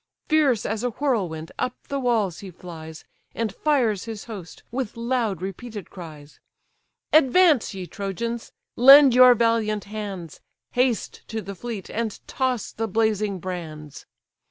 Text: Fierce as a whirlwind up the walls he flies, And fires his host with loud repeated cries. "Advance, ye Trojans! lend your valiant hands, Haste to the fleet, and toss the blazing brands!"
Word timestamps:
Fierce 0.29 0.65
as 0.65 0.83
a 0.83 0.89
whirlwind 0.89 1.51
up 1.59 1.75
the 1.89 1.99
walls 1.99 2.39
he 2.39 2.49
flies, 2.49 3.05
And 3.35 3.53
fires 3.53 4.05
his 4.05 4.23
host 4.23 4.63
with 4.71 4.97
loud 4.97 5.43
repeated 5.43 5.91
cries. 5.91 6.39
"Advance, 7.13 7.75
ye 7.75 7.85
Trojans! 7.85 8.51
lend 8.75 9.13
your 9.13 9.35
valiant 9.35 9.83
hands, 9.83 10.39
Haste 10.71 11.21
to 11.27 11.39
the 11.39 11.53
fleet, 11.53 11.87
and 11.91 12.19
toss 12.27 12.71
the 12.71 12.87
blazing 12.87 13.37
brands!" 13.37 14.07